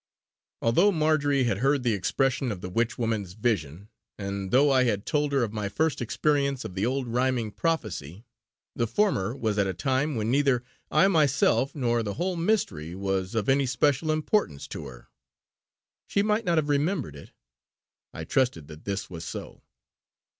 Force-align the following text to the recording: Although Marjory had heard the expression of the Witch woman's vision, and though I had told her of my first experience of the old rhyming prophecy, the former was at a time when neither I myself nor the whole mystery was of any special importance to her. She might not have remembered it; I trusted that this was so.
Although 0.63 0.91
Marjory 0.93 1.43
had 1.43 1.59
heard 1.59 1.83
the 1.83 1.93
expression 1.93 2.51
of 2.51 2.61
the 2.61 2.71
Witch 2.71 2.97
woman's 2.97 3.33
vision, 3.33 3.87
and 4.17 4.49
though 4.49 4.71
I 4.71 4.85
had 4.85 5.05
told 5.05 5.31
her 5.31 5.43
of 5.43 5.53
my 5.53 5.69
first 5.69 6.01
experience 6.01 6.65
of 6.65 6.73
the 6.73 6.87
old 6.87 7.07
rhyming 7.07 7.51
prophecy, 7.51 8.25
the 8.75 8.87
former 8.87 9.35
was 9.35 9.59
at 9.59 9.67
a 9.67 9.75
time 9.75 10.15
when 10.15 10.31
neither 10.31 10.63
I 10.89 11.07
myself 11.07 11.75
nor 11.75 12.01
the 12.01 12.15
whole 12.15 12.35
mystery 12.35 12.95
was 12.95 13.35
of 13.35 13.47
any 13.47 13.67
special 13.67 14.09
importance 14.09 14.67
to 14.69 14.87
her. 14.87 15.09
She 16.07 16.23
might 16.23 16.45
not 16.45 16.57
have 16.57 16.69
remembered 16.69 17.15
it; 17.15 17.29
I 18.11 18.23
trusted 18.23 18.67
that 18.69 18.85
this 18.85 19.07
was 19.07 19.23
so. 19.23 19.61